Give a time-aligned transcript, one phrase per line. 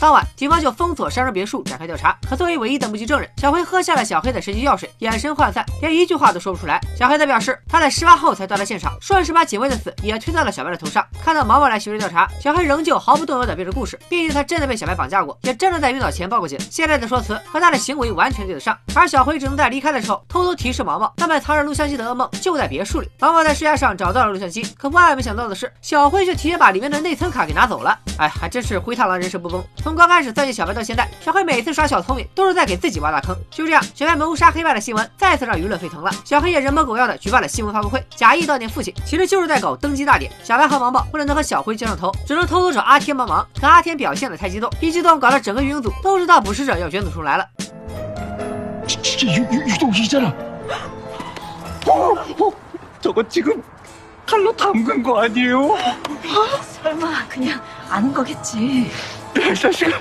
[0.01, 2.17] 当晚，警方就封锁山人别墅展开调查。
[2.27, 6.81] 可作为唯一的目击证人，小黑喝下了小黑的神奇药水，眼神涣散，连一句话都说不出来。
[6.97, 11.05] 小黑则表示，他在事发后才到达现场，顺势把警卫的死也推到了小白的头上。
[11.23, 13.99] 看到毛毛来协助调查，小黑仍旧毫不动摇的编着故事。
[14.09, 16.59] 毕竟他真的被小白绑架过，也真的在晕倒前报过警。
[16.71, 18.75] 现在的说辞和他的行为完全对得上。
[18.95, 23.07] 而小黑只能在离开的时候偷偷提示毛毛，那本藏着录像机的噩梦就在别墅里。
[23.19, 27.95] 毛毛在书架上找到了录像机，可万万没想到的是，小黑却提前把里面的内存卡给拿走了。
[28.17, 29.63] 哎，还真是灰太狼人设不崩。
[29.90, 33.36] 刚开始钻进小白到现在，小黑每次耍小聪明都是在给自己挖大坑。
[33.50, 36.10] 就这样，小白谋杀黑爸的新闻再次让舆论沸腾了。
[36.24, 40.30] 小黑也人模狗样的举办了新闻发布会，假意悼念父亲，其实就是在搞登基大典。
[40.42, 43.46] 小白和毛毛为了能和小辉接上头，只能偷偷找阿天帮忙。
[43.60, 47.46] 可阿天表现的太激动，一激动搞得整个运营组都知道捕食者要卷土重来了。
[48.86, 50.32] 진짜 유, 유, 유독이잖아
[51.86, 52.52] 어, 어,
[53.00, 53.60] 저거 지금
[54.24, 55.76] 칼로 담근 거 아니에요?
[56.82, 57.60] 설마 그냥
[57.90, 58.88] 아는 거겠지
[59.40, 59.98] 야, 이 자식아.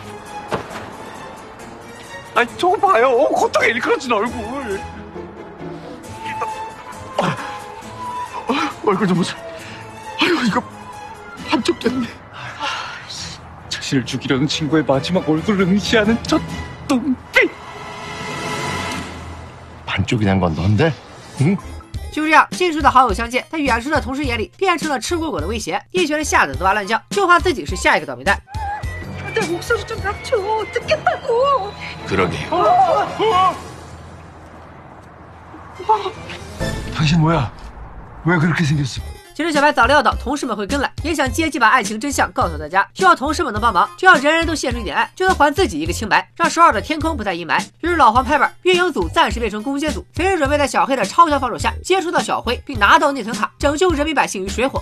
[2.35, 3.17] 아니, 저거 봐요.
[3.29, 4.81] 고통에 일그러진 얼굴.
[7.17, 7.37] 아,
[8.47, 9.37] 아, 얼굴 좀 보자.
[10.21, 10.61] 아유, 이거
[11.47, 12.07] 한쪽 됐네.
[13.69, 16.39] 자신을 죽이려는 친구의 마지막 얼굴을 응시하는 저
[16.87, 17.49] 눈빛.
[19.85, 20.93] 반쪽이 난 건 넌데?
[21.41, 21.57] 응?
[22.11, 28.41] 就这样，近处的好友相见，在远处的同事眼里变成了吃果果的威胁，一群人吓得滋哇乱叫，就怕自己是下一个倒霉蛋。
[29.33, 30.37] 내 목소리 좀 낮춰
[30.73, 31.71] 듣겠다고
[32.07, 32.37] 그러게.
[36.95, 37.51] 당신 뭐야?
[38.25, 39.01] 왜 그렇게 생겼어?
[39.35, 47.61] 其实小白早料到同事们会跟来，也想借机把爱情真相告诉大家，希望同事们能帮忙，只要人人都献出一点爱，就能还自己一个清白，让首尔的天空不再阴霾。
[47.81, 54.81] 于是老黄拍板，运营组暂时变成攻坚组，随时准备在小黑的超强防守下接触到小辉，并拿到内存卡，拯救人民百姓于水火。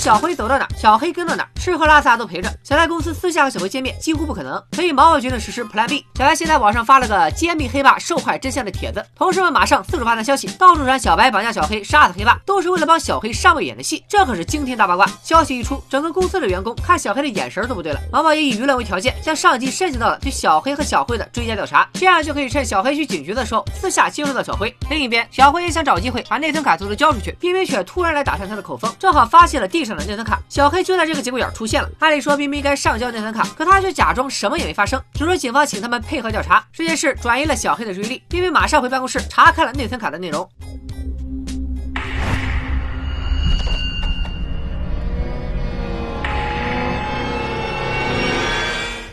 [0.00, 2.50] 小辉走到哪，小黑跟到哪，吃喝拉撒都陪着。
[2.64, 6.02] 想在公司私下和小辉见面几乎不可能，所以毛毛决定实施 Plan B。
[6.16, 14.02] 小白先在网上发了个揭秘黑爸受害真相的帖子，同事们马上四处发散消息，到处传小白绑架小黑、杀死黑爸，都是为了帮小黑上位演的戏。
[14.08, 15.06] 这可是惊天大八卦！
[15.22, 18.00] 消息一出，整个公司的员工看小黑的眼神都不对了。
[18.10, 24.74] 毛毛也以舆论为条件，向上级申请到了对小黑和小辉的追加调查，这样就可以趁小黑去警局的时候私下接触到小辉。
[24.88, 30.40] 另一边，小辉也想找机会把内存卡偷偷交出去，冰冰却突然来打探他的口风，正好发现了地上的内存卡。
[30.48, 31.88] 小黑就在这个节骨眼出现了。
[31.98, 36.64] 按理说冰冰应该上交内存卡，可他却假装什么也没发生，只说警方请他们配合调查。
[36.72, 40.48] 这件事转移了小黑的注意力，冰冰马上回办公室查看了内存卡的内容。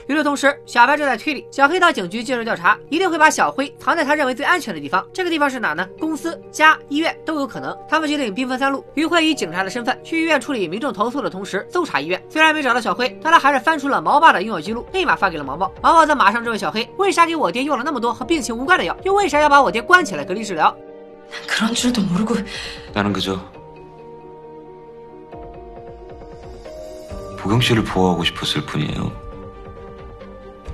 [0.07, 5.07] 与此同时，小白正在推理，小黑到警局接受调查，一定会把小辉藏在他认为最安全的地方。
[5.13, 5.89] 这个地方是哪呢？
[5.99, 7.77] 公司、家、医院都有可能。
[7.89, 12.23] 他们决定兵分三路：于慧以警察的身份去医院处理民众投诉的同时，搜查医院。
[12.29, 15.71] 虽然没找到小辉，但他还是翻出了毛爸的用药记录，立马发给了毛毛。
[15.83, 18.97] 毛毛则马上质问小黑：为啥给我爹用了那么多和病情无关的药？
[19.05, 20.77] 又为啥要把我爹关起来隔离治疗？
[21.47, 22.35] 그런 줄도 모르고
[22.93, 23.39] 나는 그저
[27.39, 29.26] 보경 씨를 보호하고 싶었을 뿐이에요.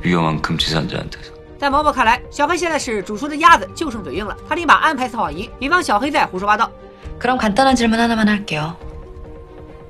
[0.03, 4.37] 위험한 금치산자한테서.在毛毛看来，小黑现在是煮熟的鸭子，就剩嘴硬了。
[4.49, 6.70] 他立马安排撒谎仪，以防小黑再胡说八道。
[7.19, 8.76] 그럼 간단한 질문 하나만 할게요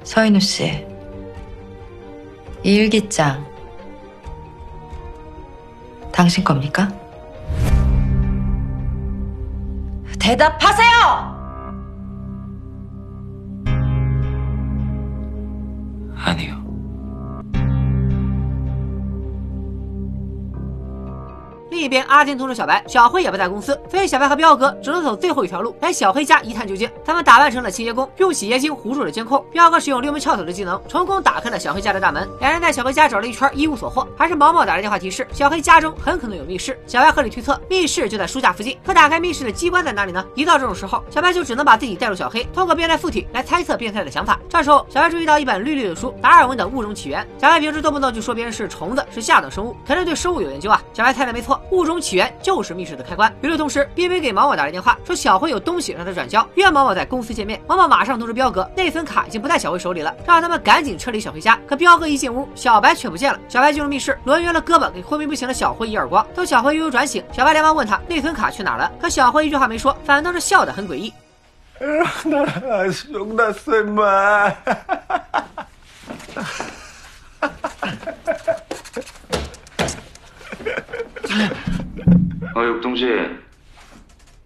[0.03, 0.87] 서인우 씨
[2.65, 3.47] 이 일기장
[6.11, 6.89] 당신 겁니까?
[10.19, 11.32] 대답하세요!
[21.84, 26.90] 一边，阿金通知小白，小黑也不在公司，所以小白和彪哥只能走最后一条路，来小黑家一探究竟。
[27.06, 29.44] 他们打扮成了清洁工，用洗洁精糊住了监控。
[29.52, 32.28] 彪哥使用溜门撬锁的技能，成功打开了小黑家的大门。
[32.40, 34.08] 两人在小黑家找了一圈，一无所获。
[34.18, 36.80] 还是毛毛打来电话提示，小黑家中很可能有密室。
[36.88, 38.78] 小白合理推测，密室就在书架附近。
[38.86, 40.26] 可打开密室的机关在哪里呢？
[40.36, 44.40] 一到这种时候，小白就只能把自己带入小黑，通过变态附体来猜测变态的想法。
[44.48, 47.22] 这时候，小白注意到一本绿绿的书，《达尔文的物种起源》。
[47.42, 50.82] 小白平时动不动就说别人是虫子，是下等生物，肯定对生物有研究啊。
[50.94, 52.34] 小白猜的没错，物种起源。
[52.42, 53.34] 就是密室的开关。
[53.42, 57.62] 与此同时，冰冰给毛毛打了电话，说小辉有东西让他转交，约毛毛在公司见面。
[57.68, 61.60] 毛毛马上通知彪哥，内存卡已经不在小辉手里了，让他们赶紧撤离小辉家。
[61.68, 63.40] 可彪哥一进屋，小白却不见了。
[63.48, 66.26] 小白进入密室，抡圆了胳膊给昏迷不醒的小辉一耳光。
[66.36, 68.92] 等小辉悠悠转醒，小白连忙问他内存卡去哪了。
[69.02, 71.14] 可小辉一句话没说，反倒是笑得很诡异。
[82.55, 83.07] 어, 육동씨.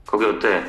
[0.07, 0.63] 거기 어때?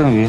[0.00, 0.26] 剩余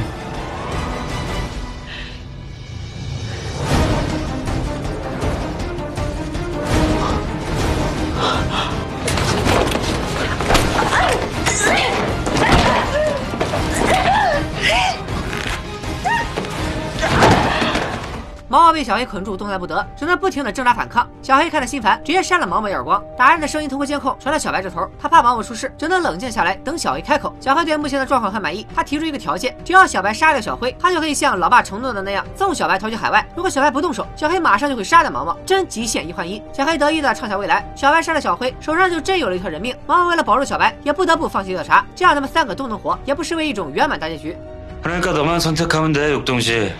[18.80, 21.08] 被小黑捆住，动弹不得，只能不停的挣扎反抗。
[21.22, 23.02] 小黑看了心烦，直接扇了毛毛一耳光。
[23.16, 27.34] 打人的声音通过监控传到小白这头，他怕毛毛出事，只能冷静下来，等小黑开口。
[27.40, 33.26] 小黑对目前的状况很满意，他提出一个条件：只要小白杀掉小辉，他就可以像老爸承诺的那样，送小白逃去海外。
[33.34, 36.42] 如果小白不动手，小黑马上就会杀掉毛毛，真极限一换一。
[36.52, 39.74] 小黑得意的畅想未来，小白杀了小辉，手上就真有了一条人命。
[39.86, 44.36] 毛毛为了保住小白，也不得不放弃调查，这样他们三个都能活，也不失为一种圆满大结局。
[44.82, 46.70] 그러니까 너만 선택하면 돼, 육동씨.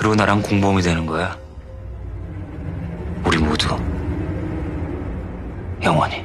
[0.00, 1.36] 그리고 나랑 공범이 되는 거야.
[3.24, 3.76] 우리 모두
[5.82, 6.24] 영원히.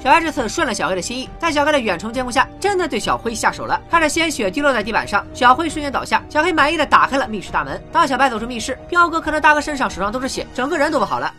[0.00, 3.80] 小白这次顺了小黑的心意，在小黑的远程监控下，真的对小辉下手了。
[3.90, 6.22] 看着鲜血滴落在地板上，小辉瞬间倒下。
[6.28, 7.82] 小黑满意的打开了密室大门。
[7.92, 11.32] 当小白走出密室，彪哥看到大哥身上、手上都是血，整个人都不好了。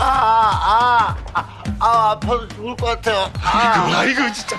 [0.00, 1.44] 아, 아, 아,
[1.80, 3.28] 아, 아파서 죽을 것 같아요.
[3.42, 3.88] 아.
[3.98, 4.56] 아이고 진짜.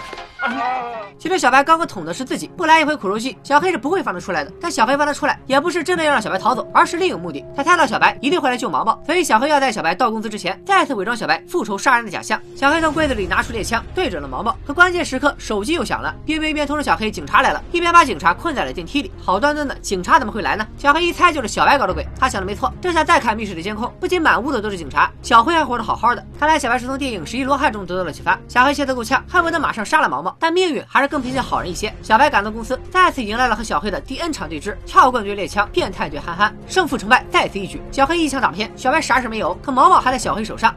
[1.18, 4.52] 其实小白刚刚捅的是自己，不来一回苦肉计，小黑是不会放他出来的。
[4.60, 7.44] 但小黑放他出来，也不是真的要让小白逃走，而是另有目的。
[7.56, 12.40] 他猜到小白一定会来救毛毛，所以小黑要在小白到公司之前，再次伪装小白复仇杀人的假象。
[12.56, 14.56] 小黑从柜子里拿出猎枪，对准了毛毛。
[14.66, 16.14] 可关键时刻，手机又响了。
[16.26, 19.10] 冰冰一边通知小黑警察来了，一边把警察困在了电梯里。
[19.22, 20.66] 好端端的警察怎么会来呢？
[20.76, 22.06] 小黑一猜就是小白搞的鬼。
[22.18, 26.24] 他想的没错，这下再看密室的监控，不仅满屋子都是警察，小黑还活得好好的。
[26.38, 28.38] 看来小白是从电影《十一罗汉》中得到了启发。
[28.48, 31.92] 小黑气得够呛，恨不得马上杀了毛毛，但命运还是更偏向好人一些。
[32.02, 37.80] 小白赶到公司，再次迎来了和小黑的第 N 场对峙，撬棍对猎枪，变态对憨憨，胜负成败在此一举。
[37.90, 40.74] 小黑一枪打偏，小白啥事没有，可毛毛还在小黑手上。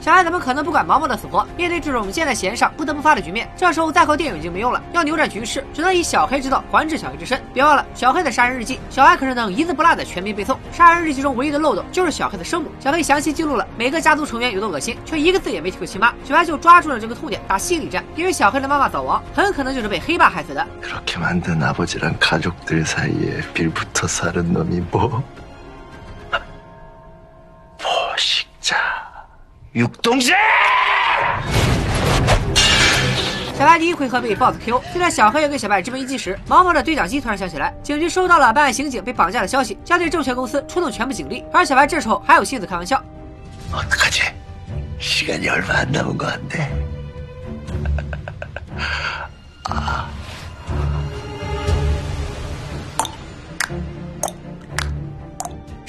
[0.00, 1.46] 小爱怎么可能不管毛毛的死活？
[1.58, 4.82] 面对这种箭在弦上不得不发的局面，这时候再靠电影已经没用了。
[4.92, 7.38] 要扭转局势，只能以小黑之道还治小黑之身。
[7.52, 10.56] 别忘了，小黑的杀人日记，小黑可是能一字不落的全民背诵。
[10.72, 12.70] 杀人日记中唯一的漏洞就是小黑的生母。
[12.80, 16.14] 小黑详细记录了每个家族成员有多恶心，却一个字也没提过亲妈。
[16.24, 18.02] 小白就抓住了这个痛点，打心理战。
[18.16, 20.66] 因为小黑的妈妈早亡，很可能就是被黑爸害死的。
[29.72, 30.32] 有东西！
[33.56, 34.82] 小白第一回合被 BOSSKO。
[34.92, 41.44] 就在小黑要给小白致命一击时，毛毛的对讲机突然响起来，警局收到了办案刑警被绑架的消息，将对证券公司出动全部警力。
[41.52, 43.00] 而小白这时候还有心思开玩笑。
[43.88, 44.24] 客气，
[44.98, 46.68] 是个鸟儿般的木瓜蛋。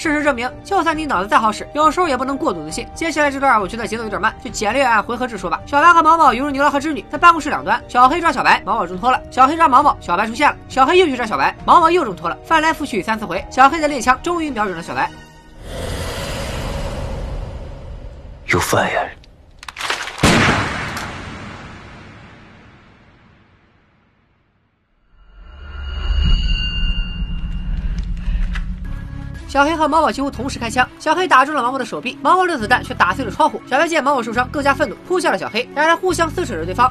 [0.02, 2.88] 事实证明，就算你脑子再好使，有时候也不能过度自信。
[2.96, 5.62] 接下来这段我觉得节奏有点慢，就简略按回合制说吧。
[5.64, 12.36] 小白和毛毛犹如牛郎和织女，在办公室两端，小黑抓小白，毛毛挣脱了；小黑抓毛毛，小白出现了；小黑又去抓小白，毛毛又挣脱了。
[12.44, 15.08] 翻来覆去三四回，小黑的猎枪终于瞄准了小白。
[18.48, 19.21] You fire.
[29.52, 33.62] 小黑和毛毛几乎同时开枪，小黑打中了毛毛的手臂，毛毛的子弹却打碎了窗户。
[33.70, 36.90] 小白见毛毛受伤，更加愤怒，扑向了小黑，两人互相撕扯着对方。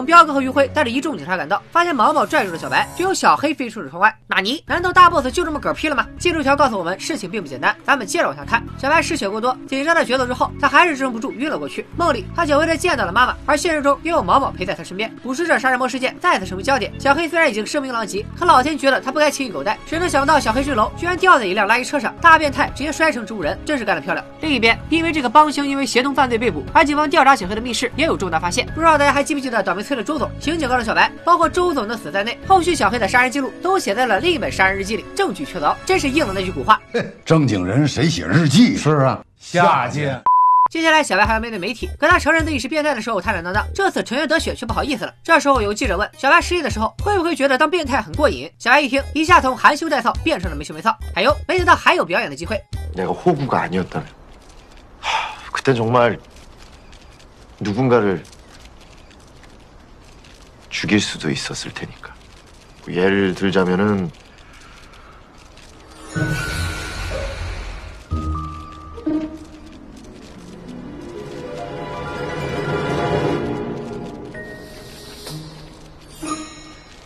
[0.00, 4.16] 等彪哥和余辉带着一众警察赶到，发现毛毛拽住了小白，只有小黑飞出了窗外。
[4.26, 4.64] 纳尼？
[4.66, 6.06] 难道大 boss 就这么嗝屁了吗？
[6.18, 7.76] 进度条告诉我们，事情并不简单。
[7.84, 8.62] 咱们接着往下看。
[8.78, 11.84] 小白失血过多，紧张的决斗之后，他还是支撑不住，晕了过去。
[11.98, 15.14] 梦里，他久违的见到了妈妈，而现实中又有毛毛陪在他身边。
[15.22, 16.90] 捕食者杀人魔事件再次成为焦点。
[16.98, 19.78] 小黑虽然已经声名狼藉，可老天觉得他不该轻易狗带。
[19.84, 24.24] 谁能想到小黑坠楼，居然掉在一辆垃圾车上，大变态直接摔成植物人，真是干得漂亮。
[24.40, 28.66] 另一边，因为这个帮凶因为协同犯罪被捕，而警方调查小黑的密室也有重大发现。
[28.74, 30.29] 不知道大家还记不记得倒霉催的周总？
[30.39, 36.81] 刑警告诉小白，包括周总的死在内，后续小黑的杀人记录都写在了另一本杀人日记里，证据确凿，真是应了那句古话。
[37.23, 38.75] 正经人谁写日记？
[38.77, 40.21] 是啊，下贱。
[40.71, 41.89] 接下来，小白还要面对媒体。
[41.99, 45.13] 可他承认自己是变态的时候坦坦荡荡，这次沉冤得雪却不好意思了。
[45.23, 48.51] 这时候有记者问小白失忆的时候会不会觉得当变态很过瘾？
[48.57, 50.93] 小白一听，一下从含羞带臊变成了没羞没臊。
[51.13, 52.59] 哎呦，没想到还有表演的机会。
[52.95, 54.05] 내가 호구가 아니었다면
[54.99, 56.17] 하, 그땐 정말
[57.59, 58.23] 누군가를
[60.69, 62.13] 죽일 수도 있었을 테니까
[62.85, 64.11] 뭐 예를 들자면은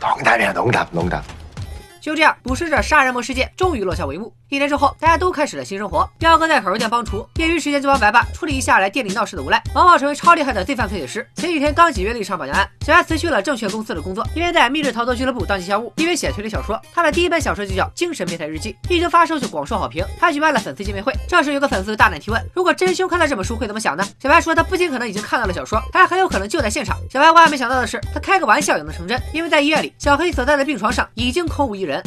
[0.01, 1.23] 농담이야 농담 농담
[2.01, 4.33] 就这样，捕食者杀人魔事件终于落下帷幕。
[4.54, 6.08] 一年之后，大家都开始了新生活。
[6.18, 9.62] 彪哥在烤肉店帮厨，业余时间就帮白爸处理一下来店里闹事的无赖。
[9.74, 11.26] 毛毛成为超厉害的罪犯推理师。
[11.34, 16.80] 前几天刚解决了一场绑架案，小白辞去了证券公司的工作，因为在密室逃脱俱乐部当吉祥物，因为写推理小说。
[16.92, 20.04] 他的第一本小说就叫《精神变态日记》，一经发售就广受好评。
[20.18, 24.06] 他举办了粉丝见面会，这时有个粉丝大胆提问：如果真凶看到这本书会怎么想呢？
[24.22, 26.96] 小白说他不仅可能已经看到了小说，还很有可能就在现场。
[27.10, 32.02] 小白万万没想到的是，他开个玩笑也能成真，因为在医院里，小黑所在的病床上已经空无一人。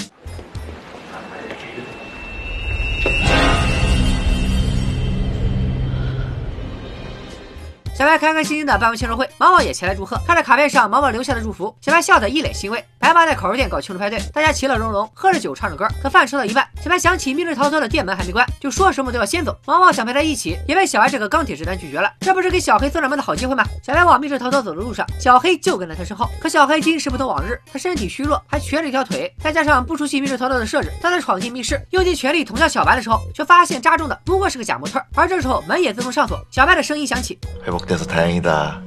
[7.97, 10.15] 小白开开心心的办完庆祝会，毛毛也前来祝贺。
[10.23, 12.85] 看着卡片上毛毛留下的祝福，小白笑得一脸欣慰。
[12.98, 15.86] 白爸在烤肉店搞庆祝派对，大家其乐融融，喝着酒，唱着歌。
[16.00, 19.58] 可饭吃到一半，小白想起密室逃脱的店门还没关，就说什么都要先走。
[19.66, 22.12] 毛毛想陪他一起，也被小白这个钢铁直男拒绝了。
[22.20, 23.64] 这不是给小黑送上门的好机会吗？
[23.82, 26.28] 小白往密室逃脱走的路上，小黑就跟在他身后。
[26.40, 35.02] 可小黑今时不同往日，他身体虚弱，还瘸着一条腿，再加上不熟悉密室逃脱的设置，当他闯进密室，用尽全力捅向小白的时候，却发现扎中的不过是个假模特。
[35.14, 37.38] 而这时候门也自动上锁，小白的声音响起。
[37.66, 38.80] 회복돼서 다행이다.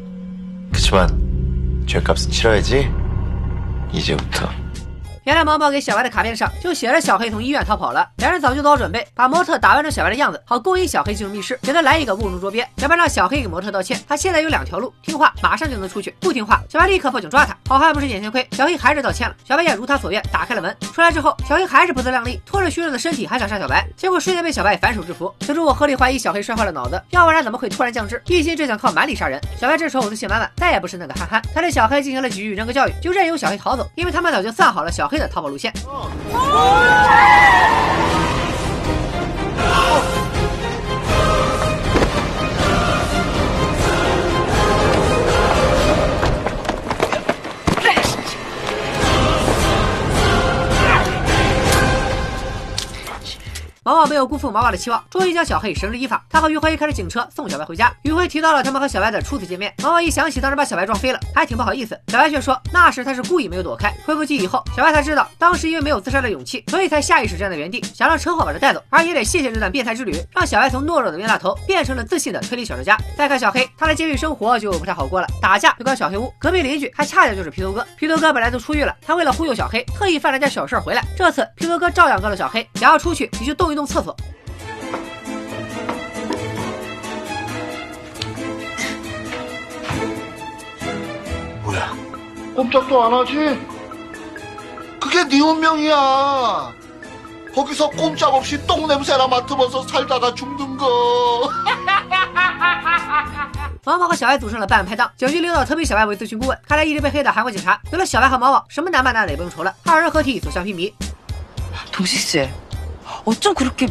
[0.71, 1.07] 그치만
[1.87, 2.89] 죄값은 치러야지.
[3.92, 4.69] 이제부터.
[5.24, 12.66] 原来毛毛给小白的卡片上就写着小黑从医院逃跑了，两人早就做好准备，把模特打扮成小白的样子，好勾引小黑进入密室，给他来一个瓮中捉鳖。
[12.78, 17.56] 小白让小黑给模特道歉，他现在有两条路，听话马上就能出去，不听话，小白立刻报警抓他。
[17.68, 20.74] 好汉不吃眼前亏，小黑还是道歉了，小白也如他所愿打开了门。
[20.94, 25.32] 出来之后，小黑还是不自量力，拖着虚弱的身体还想杀小白，结果瞬间被小白反手制服。
[25.40, 29.40] 此时我合理怀疑小黑摔坏了脑子，要不然怎么会突然降智，一心只想靠蛮力杀人。
[29.60, 35.72] 小白这时候我自信满满，再也不是那个憨憨，他对小黑进行了几句人格教育，就任由小黑逃走，因为他们早就算好了小黑的逃跑路线。
[53.82, 56.22] 毛毛没有辜负毛毛的期望，终于将小黑绳之以法。
[56.28, 57.90] 他和于辉开着警车送小白回家。
[58.02, 59.72] 于辉提到了他们和小白的初次见面。
[59.82, 61.98] 毛毛一想起当时把小白撞飞了，还挺不好意思。
[62.08, 63.90] 小白却说那时他是故意没有躲开。
[64.04, 68.82] 恢复记忆后，小白才知道当时因为没有自杀的勇气，所以才下意识站在原地，想让车祸把他带走。
[68.90, 72.98] 而也得谢谢这段变态之旅，让小白从懦弱的冤大头变成了自信的推理小说家。
[73.16, 77.86] 再看小黑，他的监狱生活就不太好过了，打架就搞小黑屋，隔壁邻居还恰恰就是皮头哥。
[77.96, 81.02] 皮头哥本来都出狱了，他为了忽悠小黑，特意犯了件小事回来。
[81.16, 84.15] 这次皮头哥照样告诉小黑，想要出去你就动一动厕所。
[91.63, 91.95] 뭐야?
[92.55, 93.59] 꼼짝도 안 하지?
[94.99, 96.73] 그게 네 운명이야.
[97.53, 101.49] 거기서 꼼짝없이 똥 냄새나 맡으면서 살다가 죽는 거.
[103.85, 106.59] 毛毛和小白组成了办案拍档，警局领导特聘小白为咨询顾问。
[106.67, 109.71] 看来一直被黑的韩国警察，有了小白和毛毛，什么难办难的也不用愁了。
[109.85, 110.91] 二人合体走向平迷。
[111.91, 112.49] 동식 씨,
[113.24, 113.86] 어쩜 그렇게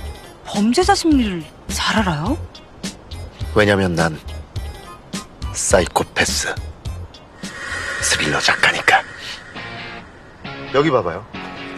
[0.46, 2.38] 범죄자 심리를 잘 알아요?
[3.56, 4.20] 왜냐면 난
[5.54, 6.54] 사이코패스
[8.02, 9.02] 스릴러 작가니까.
[10.74, 11.26] 여기 봐봐요.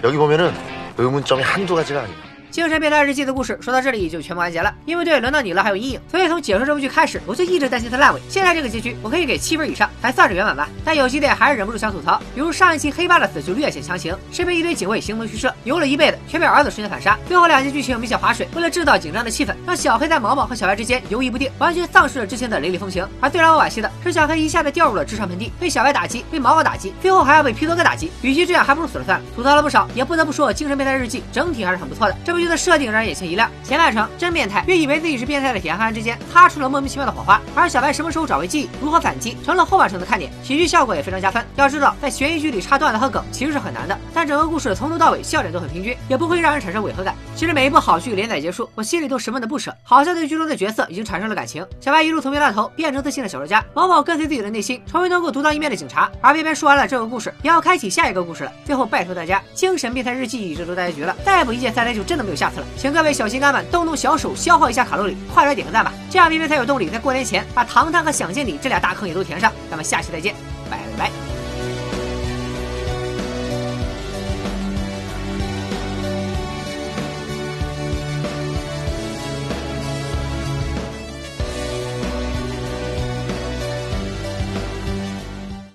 [0.04, 0.54] 여기 보면은
[0.98, 2.18] 의문점이 한두 가지가 아니야.
[2.52, 8.20] 精神变态日记的故事说到这里就全部完结了，因为对轮到你了还有阴影，所以从解说这部剧开始，我就一直担心它烂尾。
[8.28, 10.68] 现在这个结局我可以给七分以上，还算是圆满吧。
[10.84, 17.18] 但有几点还是忍不住想吐槽，比如上一期黑八的死就略显强行，身边一堆警卫形同虚设，游了一辈子却被儿子瞬间反杀。
[17.26, 23.08] 最后两集剧情明显划水，为了制造紧张的气氛，让小黑在毛毛和小白之间游移不定，完全丧失了之前的雷厉风行。
[23.22, 28.12] 而最让我惋惜的是，小黑一下子掉入了智商盆地，被小白打击，被毛毛打击，最后还要被皮多哥打击。
[28.22, 29.26] 与其这样，还不如死了算了。
[29.38, 32.18] 吐槽了不少，也不得不说，《精神变态日记》整体还是很不错的。
[32.26, 41.46] 这部剧的设定让人眼前一亮，前半程真变态，与以为自己是变态的铁憨憨之间擦出了莫名其妙的火花，而小白什么时候找回记忆，如何反击，成了后半程的看点，喜剧效果也非常加分。
[41.56, 47.16] 要知道，在悬疑剧里插段子和梗其实是很难的，但整个故事从头到尾笑点都很平均，也不会让人产生违和感。
[47.42, 51.66] 其实每一部好剧连载结束，我心里都十分的不舍，好像对剧中的角色已经产生了感情。
[51.80, 56.08] 小白一路从冤大头变成自信的小说家，毛毛跟随自己的内心，成为能够独当一面的警察。
[56.22, 58.54] 而偏偏说完了这个故事，也要开启下一个故事了。
[58.64, 62.66] 最后拜托大家，《精神变态日记》一直都待局了，再不一键三连就真的没有下次了。
[62.78, 69.52] 请各位小心肝们动动小手消耗一下卡路里，快来点个赞吧，这样偏偏才有动力在过年前把《唐探》和《想见你》这俩大坑也都填上。
[69.68, 70.36] 咱们下期再见，
[70.70, 71.31] 拜拜。